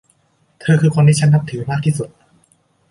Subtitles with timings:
[0.61, 2.09] เธอคือคนที่ฉันนับถือมากที่สุด